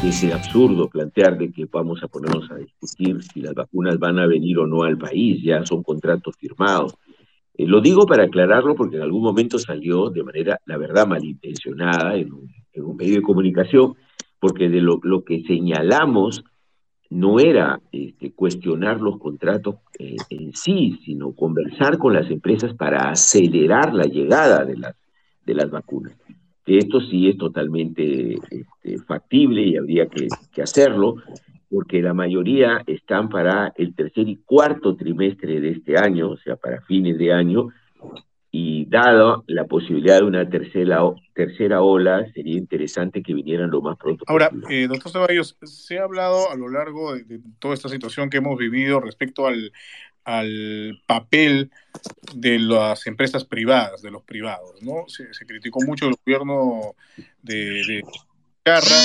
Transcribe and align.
parece 0.00 0.32
absurdo 0.32 0.88
plantear 0.88 1.36
de 1.36 1.50
que 1.50 1.64
vamos 1.64 2.00
a 2.04 2.08
ponernos 2.08 2.48
a 2.52 2.54
discutir 2.54 3.20
si 3.20 3.40
las 3.40 3.52
vacunas 3.52 3.98
van 3.98 4.20
a 4.20 4.28
venir 4.28 4.56
o 4.58 4.66
no 4.66 4.84
al 4.84 4.96
país, 4.96 5.42
ya 5.42 5.66
son 5.66 5.82
contratos 5.82 6.36
firmados. 6.36 6.94
Eh, 7.54 7.66
lo 7.66 7.80
digo 7.80 8.06
para 8.06 8.24
aclararlo 8.24 8.76
porque 8.76 8.96
en 8.96 9.02
algún 9.02 9.22
momento 9.22 9.58
salió 9.58 10.08
de 10.08 10.22
manera, 10.22 10.60
la 10.66 10.76
verdad, 10.76 11.08
malintencionada 11.08 12.14
en 12.14 12.32
un, 12.32 12.96
medio 12.96 13.16
de 13.16 13.22
comunicación, 13.22 13.94
porque 14.38 14.68
de 14.68 14.80
lo, 14.80 15.00
lo 15.02 15.24
que 15.24 15.42
señalamos 15.42 16.44
no 17.10 17.40
era 17.40 17.80
este, 17.90 18.30
cuestionar 18.32 19.00
los 19.00 19.18
contratos 19.18 19.76
eh, 19.98 20.14
en 20.30 20.54
sí, 20.54 21.00
sino 21.04 21.32
conversar 21.32 21.98
con 21.98 22.14
las 22.14 22.30
empresas 22.30 22.72
para 22.74 23.10
acelerar 23.10 23.92
la 23.94 24.04
llegada 24.04 24.64
de 24.64 24.76
las, 24.76 24.94
de 25.44 25.54
las 25.54 25.68
vacunas. 25.68 26.14
Esto 26.76 27.00
sí 27.00 27.28
es 27.28 27.38
totalmente 27.38 28.34
este, 28.34 28.98
factible 29.06 29.62
y 29.62 29.76
habría 29.76 30.06
que, 30.06 30.28
que, 30.52 30.62
hacerlo, 30.62 31.16
porque 31.70 32.02
la 32.02 32.12
mayoría 32.12 32.82
están 32.86 33.28
para 33.28 33.72
el 33.76 33.94
tercer 33.94 34.28
y 34.28 34.36
cuarto 34.36 34.96
trimestre 34.96 35.60
de 35.60 35.70
este 35.70 35.96
año, 35.96 36.30
o 36.30 36.36
sea, 36.36 36.56
para 36.56 36.82
fines 36.82 37.16
de 37.16 37.32
año, 37.32 37.68
y 38.50 38.86
dado 38.86 39.44
la 39.46 39.66
posibilidad 39.66 40.18
de 40.18 40.24
una 40.24 40.48
tercera, 40.48 41.02
tercera 41.34 41.82
ola, 41.82 42.26
sería 42.32 42.56
interesante 42.56 43.22
que 43.22 43.34
vinieran 43.34 43.70
lo 43.70 43.82
más 43.82 43.98
pronto 43.98 44.24
Ahora, 44.26 44.50
eh, 44.70 44.86
doctor 44.88 45.12
Ceballos, 45.12 45.56
se 45.62 45.98
ha 45.98 46.04
hablado 46.04 46.50
a 46.50 46.56
lo 46.56 46.68
largo 46.68 47.14
de, 47.14 47.24
de, 47.24 47.40
toda 47.58 47.74
esta 47.74 47.90
situación 47.90 48.30
que 48.30 48.38
hemos 48.38 48.58
vivido 48.58 49.00
respecto 49.00 49.46
al, 49.46 49.70
al 50.28 51.02
papel 51.06 51.70
de 52.34 52.58
las 52.58 53.06
empresas 53.06 53.46
privadas, 53.46 54.02
de 54.02 54.10
los 54.10 54.22
privados, 54.24 54.82
¿no? 54.82 55.08
Se, 55.08 55.24
criticó 55.46 55.80
mucho 55.80 56.06
el 56.06 56.16
gobierno 56.22 56.94
de, 57.42 57.82
de 57.86 58.02
Carra, 58.62 59.00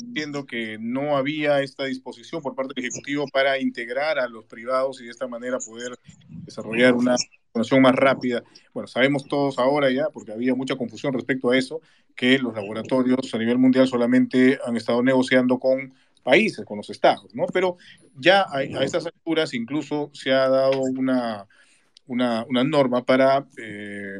entiendo 0.00 0.44
que 0.44 0.76
no 0.80 1.16
había 1.16 1.62
esta 1.62 1.84
disposición 1.84 2.42
por 2.42 2.56
parte 2.56 2.72
del 2.74 2.86
Ejecutivo 2.86 3.26
para 3.32 3.60
integrar 3.60 4.18
a 4.18 4.26
los 4.26 4.46
privados 4.46 5.00
y 5.00 5.04
de 5.04 5.12
esta 5.12 5.28
manera 5.28 5.58
poder 5.58 5.96
desarrollar 6.28 6.94
una 6.94 7.14
vacunación 7.46 7.80
más 7.80 7.94
rápida. 7.94 8.42
Bueno, 8.72 8.88
sabemos 8.88 9.28
todos 9.28 9.60
ahora 9.60 9.92
ya, 9.92 10.08
porque 10.12 10.32
había 10.32 10.56
mucha 10.56 10.74
confusión 10.74 11.12
respecto 11.12 11.50
a 11.50 11.56
eso, 11.56 11.82
que 12.16 12.36
los 12.40 12.52
laboratorios 12.52 13.32
a 13.32 13.38
nivel 13.38 13.58
mundial 13.58 13.86
solamente 13.86 14.58
han 14.66 14.76
estado 14.76 15.04
negociando 15.04 15.60
con 15.60 15.94
países, 16.24 16.64
con 16.64 16.78
los 16.78 16.90
estados, 16.90 17.32
¿no? 17.34 17.46
Pero 17.52 17.76
ya 18.16 18.40
a, 18.42 18.58
a 18.58 18.82
estas 18.82 19.06
alturas 19.06 19.54
incluso 19.54 20.10
se 20.12 20.32
ha 20.32 20.48
dado 20.48 20.80
una, 20.80 21.46
una, 22.06 22.44
una 22.48 22.64
norma 22.64 23.04
para 23.04 23.46
eh, 23.56 24.18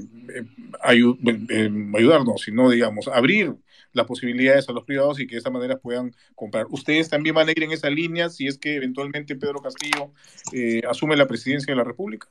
ayu 0.83 1.19
eh, 1.27 1.71
ayudarnos, 1.97 2.43
sino, 2.43 2.71
digamos, 2.71 3.09
abrir 3.09 3.55
las 3.93 4.07
posibilidades 4.07 4.69
a 4.69 4.73
los 4.73 4.85
privados 4.85 5.21
y 5.21 5.27
que 5.27 5.37
de 5.37 5.39
esta 5.39 5.51
manera 5.51 5.79
puedan 5.79 6.15
comprar. 6.35 6.67
¿Ustedes 6.71 7.09
también 7.09 7.35
van 7.35 7.49
a 7.49 7.53
ir 7.53 7.63
en 7.63 7.73
esa 7.73 7.91
línea 7.91 8.29
si 8.29 8.47
es 8.47 8.59
que 8.59 8.77
eventualmente 8.77 9.37
Pedro 9.37 9.61
Castillo 9.61 10.13
eh, 10.53 10.83
asume 10.89 11.17
la 11.17 11.27
presidencia 11.27 11.73
de 11.73 11.77
la 11.77 11.85
República? 11.85 12.29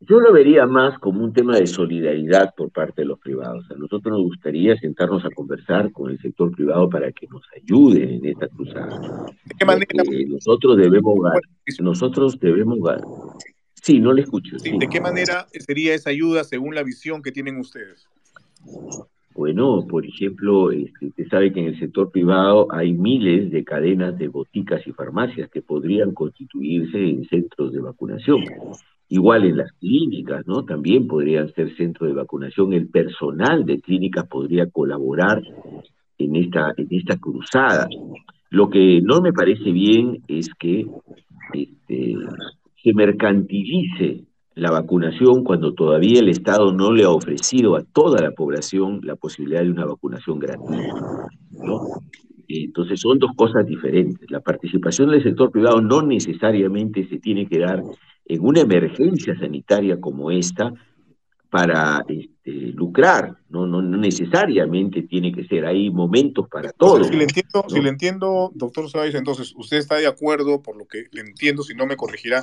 Yo 0.00 0.18
lo 0.18 0.32
vería 0.32 0.66
más 0.66 0.98
como 0.98 1.22
un 1.22 1.32
tema 1.34 1.58
de 1.58 1.66
solidaridad 1.66 2.54
por 2.56 2.70
parte 2.70 3.02
de 3.02 3.08
los 3.08 3.18
privados. 3.18 3.70
A 3.70 3.74
nosotros 3.74 4.10
nos 4.12 4.22
gustaría 4.22 4.74
sentarnos 4.78 5.24
a 5.26 5.30
conversar 5.30 5.92
con 5.92 6.10
el 6.10 6.18
sector 6.20 6.50
privado 6.52 6.88
para 6.88 7.12
que 7.12 7.26
nos 7.26 7.42
ayuden 7.54 8.14
en 8.14 8.26
esta 8.26 8.48
cruzada. 8.48 8.98
¿De 9.44 9.54
qué 9.58 9.64
manera? 9.66 9.86
Nosotros 10.28 10.78
debemos 10.78 11.18
nosotros 11.80 12.40
debemos 12.40 12.78
Sí, 13.74 14.00
no 14.00 14.12
le 14.12 14.22
escucho. 14.22 14.58
Sí, 14.58 14.70
sí. 14.70 14.78
¿De 14.78 14.88
qué 14.88 15.00
manera 15.00 15.46
sería 15.52 15.94
esa 15.94 16.10
ayuda 16.10 16.44
según 16.44 16.74
la 16.74 16.82
visión 16.82 17.22
que 17.22 17.30
tienen 17.30 17.58
ustedes? 17.58 18.08
Bueno, 19.34 19.86
por 19.86 20.04
ejemplo, 20.04 20.70
este, 20.70 21.06
usted 21.06 21.28
sabe 21.28 21.52
que 21.52 21.60
en 21.60 21.66
el 21.66 21.78
sector 21.78 22.10
privado 22.10 22.66
hay 22.72 22.92
miles 22.92 23.50
de 23.50 23.64
cadenas 23.64 24.18
de 24.18 24.28
boticas 24.28 24.86
y 24.86 24.92
farmacias 24.92 25.50
que 25.50 25.62
podrían 25.62 26.12
constituirse 26.12 26.98
en 26.98 27.26
centros 27.28 27.72
de 27.72 27.80
vacunación. 27.80 28.44
Igual 29.12 29.44
en 29.44 29.56
las 29.56 29.72
clínicas, 29.72 30.46
¿no? 30.46 30.64
También 30.64 31.08
podrían 31.08 31.52
ser 31.52 31.74
centros 31.76 32.08
de 32.08 32.14
vacunación. 32.14 32.72
El 32.72 32.88
personal 32.88 33.66
de 33.66 33.80
clínicas 33.80 34.26
podría 34.28 34.70
colaborar 34.70 35.42
en 36.16 36.36
esta, 36.36 36.72
en 36.76 36.86
esta 36.90 37.16
cruzada. 37.16 37.88
Lo 38.50 38.70
que 38.70 39.00
no 39.02 39.20
me 39.20 39.32
parece 39.32 39.72
bien 39.72 40.22
es 40.28 40.48
que 40.54 40.86
este, 41.52 42.14
se 42.82 42.94
mercantilice 42.94 44.22
la 44.54 44.70
vacunación 44.70 45.42
cuando 45.42 45.74
todavía 45.74 46.20
el 46.20 46.28
Estado 46.28 46.72
no 46.72 46.92
le 46.92 47.02
ha 47.02 47.10
ofrecido 47.10 47.74
a 47.74 47.82
toda 47.82 48.22
la 48.22 48.30
población 48.30 49.00
la 49.02 49.16
posibilidad 49.16 49.62
de 49.62 49.70
una 49.70 49.86
vacunación 49.86 50.38
gratuita. 50.38 51.28
¿no? 51.50 51.80
Entonces 52.46 53.00
son 53.00 53.18
dos 53.18 53.32
cosas 53.34 53.66
diferentes. 53.66 54.30
La 54.30 54.40
participación 54.40 55.10
del 55.10 55.22
sector 55.22 55.50
privado 55.50 55.80
no 55.80 56.02
necesariamente 56.02 57.08
se 57.08 57.18
tiene 57.18 57.46
que 57.46 57.58
dar 57.58 57.82
en 58.30 58.46
una 58.46 58.60
emergencia 58.60 59.36
sanitaria 59.38 60.00
como 60.00 60.30
esta 60.30 60.72
para 61.50 62.04
este, 62.08 62.52
lucrar, 62.74 63.36
no, 63.48 63.66
no, 63.66 63.82
no, 63.82 63.96
necesariamente 63.96 65.02
tiene 65.02 65.32
que 65.32 65.44
ser, 65.46 65.66
hay 65.66 65.90
momentos 65.90 66.48
para 66.48 66.70
todo. 66.70 67.02
Si 67.02 67.16
le 67.16 67.24
entiendo, 67.24 67.64
¿no? 67.64 67.68
si 67.68 67.82
le 67.82 67.88
entiendo 67.88 68.52
doctor 68.54 68.88
Sáez, 68.88 69.16
entonces 69.16 69.52
usted 69.56 69.78
está 69.78 69.96
de 69.96 70.06
acuerdo, 70.06 70.62
por 70.62 70.76
lo 70.76 70.86
que 70.86 71.06
le 71.10 71.22
entiendo, 71.22 71.64
si 71.64 71.74
no 71.74 71.86
me 71.86 71.96
corregirá, 71.96 72.40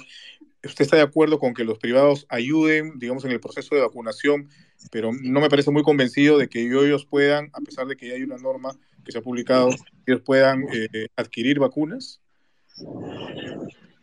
usted 0.62 0.84
está 0.84 0.98
de 0.98 1.04
acuerdo 1.04 1.40
con 1.40 1.54
que 1.54 1.64
los 1.64 1.80
privados 1.80 2.26
ayuden, 2.28 3.00
digamos, 3.00 3.24
en 3.24 3.32
el 3.32 3.40
proceso 3.40 3.74
de 3.74 3.82
vacunación, 3.82 4.50
pero 4.92 5.12
no 5.14 5.40
me 5.40 5.50
parece 5.50 5.72
muy 5.72 5.84
convencido 5.84 6.38
de 6.38 6.50
que 6.50 6.64
ellos 6.64 7.06
puedan, 7.06 7.50
a 7.54 7.62
pesar 7.62 7.88
de 7.88 7.96
que 7.96 8.10
ya 8.10 8.16
hay 8.16 8.24
una 8.24 8.38
norma 8.38 8.72
que 9.06 9.14
se 9.14 9.20
ha 9.20 9.22
publicado, 9.22 9.70
ellos 10.06 10.22
puedan 10.26 10.66
eh, 10.74 11.08
adquirir 11.16 11.60
vacunas. 11.60 12.20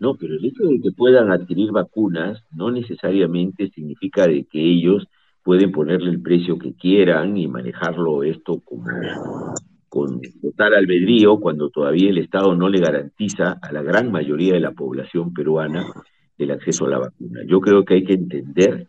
No, 0.04 0.16
pero 0.16 0.34
el 0.34 0.44
hecho 0.44 0.64
de 0.64 0.82
que 0.82 0.92
puedan 0.92 1.30
adquirir 1.30 1.72
vacunas 1.72 2.44
no 2.52 2.70
necesariamente 2.70 3.70
significa 3.70 4.26
de 4.26 4.44
que 4.44 4.60
ellos 4.60 5.08
pueden 5.42 5.72
ponerle 5.72 6.10
el 6.10 6.20
precio 6.20 6.58
que 6.58 6.74
quieran 6.74 7.38
y 7.38 7.48
manejarlo 7.48 8.22
esto 8.22 8.60
con 9.88 10.20
total 10.42 10.74
albedrío 10.74 11.40
cuando 11.40 11.70
todavía 11.70 12.10
el 12.10 12.18
Estado 12.18 12.54
no 12.54 12.68
le 12.68 12.80
garantiza 12.80 13.58
a 13.62 13.72
la 13.72 13.80
gran 13.80 14.12
mayoría 14.12 14.52
de 14.52 14.60
la 14.60 14.72
población 14.72 15.32
peruana 15.32 15.86
el 16.36 16.50
acceso 16.50 16.84
a 16.84 16.90
la 16.90 16.98
vacuna. 16.98 17.40
Yo 17.46 17.60
creo 17.60 17.82
que 17.82 17.94
hay 17.94 18.04
que 18.04 18.12
entender 18.12 18.88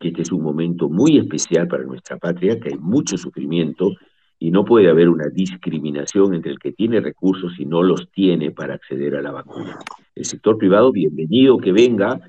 que 0.00 0.08
este 0.08 0.22
es 0.22 0.32
un 0.32 0.42
momento 0.42 0.88
muy 0.88 1.18
especial 1.18 1.68
para 1.68 1.84
nuestra 1.84 2.16
patria, 2.16 2.58
que 2.58 2.70
hay 2.70 2.78
mucho 2.80 3.16
sufrimiento 3.16 3.92
y 4.40 4.50
no 4.50 4.64
puede 4.64 4.90
haber 4.90 5.08
una 5.08 5.28
discriminación 5.28 6.34
entre 6.34 6.50
el 6.50 6.58
que 6.58 6.72
tiene 6.72 7.00
recursos 7.00 7.52
y 7.60 7.64
no 7.64 7.80
los 7.84 8.10
tiene 8.10 8.50
para 8.50 8.74
acceder 8.74 9.14
a 9.14 9.22
la 9.22 9.30
vacuna. 9.30 9.78
El 10.18 10.24
sector 10.24 10.58
privado, 10.58 10.90
bienvenido 10.90 11.58
que 11.58 11.70
venga, 11.70 12.28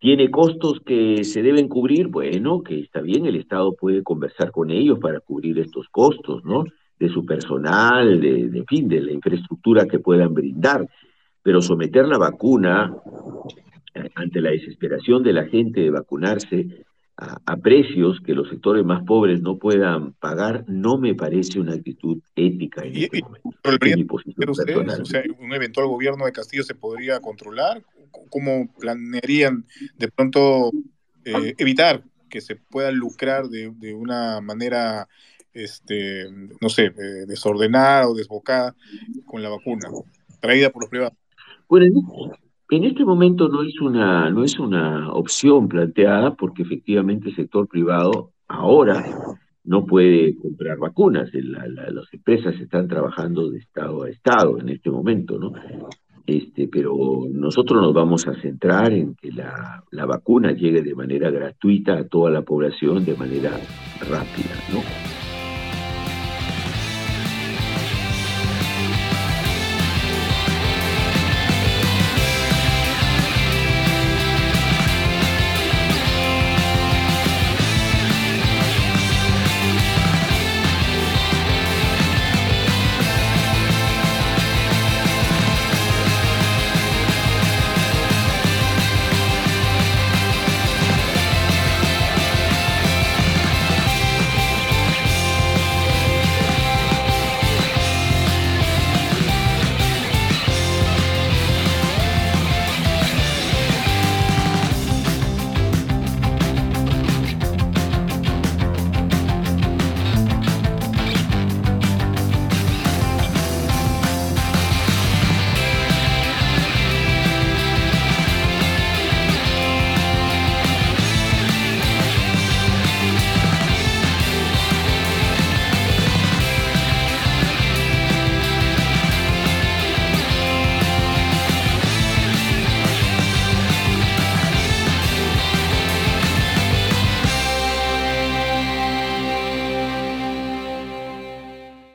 tiene 0.00 0.28
costos 0.28 0.80
que 0.80 1.22
se 1.22 1.40
deben 1.40 1.68
cubrir, 1.68 2.08
bueno, 2.08 2.64
que 2.64 2.80
está 2.80 3.00
bien, 3.00 3.26
el 3.26 3.36
Estado 3.36 3.76
puede 3.76 4.02
conversar 4.02 4.50
con 4.50 4.72
ellos 4.72 4.98
para 4.98 5.20
cubrir 5.20 5.60
estos 5.60 5.88
costos, 5.88 6.44
¿no? 6.44 6.64
De 6.98 7.08
su 7.08 7.24
personal, 7.24 8.20
de, 8.20 8.48
de 8.48 8.64
fin, 8.64 8.88
de 8.88 9.02
la 9.02 9.12
infraestructura 9.12 9.86
que 9.86 10.00
puedan 10.00 10.34
brindar, 10.34 10.88
pero 11.44 11.62
someter 11.62 12.08
la 12.08 12.18
vacuna 12.18 12.92
ante 14.16 14.40
la 14.40 14.50
desesperación 14.50 15.22
de 15.22 15.32
la 15.32 15.44
gente 15.44 15.80
de 15.82 15.90
vacunarse 15.90 16.84
a, 17.16 17.38
a, 17.44 17.56
precios 17.56 18.20
que 18.24 18.34
los 18.34 18.48
sectores 18.48 18.84
más 18.84 19.04
pobres 19.04 19.40
no 19.42 19.58
puedan 19.58 20.12
pagar, 20.14 20.64
no 20.68 20.98
me 20.98 21.14
parece 21.14 21.60
una 21.60 21.74
actitud 21.74 22.18
ética 22.34 22.82
en 22.82 22.96
y, 22.96 23.04
este 23.04 23.18
y, 23.18 23.22
momento. 23.22 23.50
Pero 23.62 23.76
el 23.80 23.88
es 23.88 23.96
mi 23.96 24.04
posición 24.04 24.50
ustedes, 24.50 24.76
personal. 24.76 25.02
O 25.02 25.04
sea, 25.04 25.22
¿Un 25.38 25.52
eventual 25.52 25.86
gobierno 25.86 26.24
de 26.24 26.32
Castillo 26.32 26.62
se 26.62 26.74
podría 26.74 27.20
controlar? 27.20 27.82
¿Cómo 28.30 28.72
planearían 28.78 29.66
de 29.98 30.08
pronto 30.08 30.70
eh, 31.24 31.54
evitar 31.58 32.02
que 32.28 32.40
se 32.40 32.56
pueda 32.56 32.90
lucrar 32.90 33.48
de, 33.48 33.70
de 33.76 33.94
una 33.94 34.40
manera, 34.40 35.06
este, 35.52 36.26
no 36.60 36.68
sé, 36.68 36.86
eh, 36.86 37.26
desordenada 37.26 38.08
o 38.08 38.14
desbocada 38.14 38.74
con 39.26 39.42
la 39.42 39.50
vacuna 39.50 39.88
traída 40.40 40.70
por 40.70 40.82
los 40.82 40.90
privados? 40.90 41.16
Bueno, 41.68 41.86
en 42.76 42.84
este 42.84 43.04
momento 43.04 43.48
no 43.48 43.62
es 43.62 43.78
una, 43.82 44.30
no 44.30 44.44
es 44.44 44.58
una 44.58 45.12
opción 45.12 45.68
planteada 45.68 46.34
porque 46.34 46.62
efectivamente 46.62 47.28
el 47.28 47.36
sector 47.36 47.68
privado 47.68 48.30
ahora 48.48 49.04
no 49.64 49.84
puede 49.84 50.36
comprar 50.38 50.78
vacunas. 50.78 51.28
La, 51.34 51.66
la, 51.66 51.90
las 51.90 52.12
empresas 52.14 52.54
están 52.58 52.88
trabajando 52.88 53.50
de 53.50 53.58
estado 53.58 54.04
a 54.04 54.08
estado 54.08 54.58
en 54.58 54.70
este 54.70 54.90
momento, 54.90 55.38
¿no? 55.38 55.52
Este, 56.26 56.66
pero 56.68 57.26
nosotros 57.30 57.82
nos 57.82 57.92
vamos 57.92 58.26
a 58.26 58.40
centrar 58.40 58.90
en 58.92 59.16
que 59.16 59.32
la, 59.32 59.84
la 59.90 60.06
vacuna 60.06 60.52
llegue 60.52 60.80
de 60.80 60.94
manera 60.94 61.30
gratuita 61.30 61.98
a 61.98 62.04
toda 62.04 62.30
la 62.30 62.40
población 62.40 63.04
de 63.04 63.16
manera 63.16 63.50
rápida, 64.08 64.54
¿no? 64.72 65.11